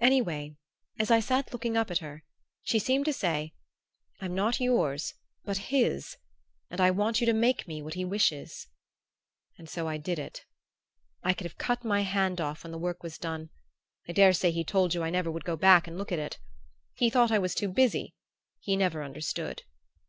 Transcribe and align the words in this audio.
Anyhow, 0.00 0.56
as 0.98 1.12
I 1.12 1.20
sat 1.20 1.52
looking 1.52 1.76
up 1.76 1.92
at 1.92 1.98
her, 1.98 2.24
she 2.64 2.80
seemed 2.80 3.04
to 3.04 3.12
say, 3.12 3.54
'I'm 4.20 4.34
not 4.34 4.58
yours 4.58 5.14
but 5.44 5.58
his, 5.70 6.16
and 6.70 6.80
I 6.80 6.90
want 6.90 7.20
you 7.20 7.26
to 7.26 7.32
make 7.32 7.68
me 7.68 7.80
what 7.80 7.94
he 7.94 8.04
wishes." 8.04 8.66
And 9.56 9.68
so 9.70 9.86
I 9.86 9.96
did 9.96 10.18
it. 10.18 10.44
I 11.22 11.34
could 11.34 11.44
have 11.44 11.56
cut 11.56 11.84
my 11.84 12.00
hand 12.00 12.40
off 12.40 12.64
when 12.64 12.72
the 12.72 12.78
work 12.78 13.04
was 13.04 13.16
done 13.16 13.50
I 14.08 14.12
daresay 14.12 14.50
he 14.50 14.64
told 14.64 14.92
you 14.92 15.04
I 15.04 15.10
never 15.10 15.30
would 15.30 15.44
go 15.44 15.54
back 15.54 15.86
and 15.86 15.96
look 15.96 16.10
at 16.10 16.18
it. 16.18 16.40
He 16.94 17.08
thought 17.08 17.30
I 17.30 17.38
was 17.38 17.54
too 17.54 17.68
busy 17.68 18.16
he 18.58 18.74
never 18.76 19.04
understood.... 19.04 19.62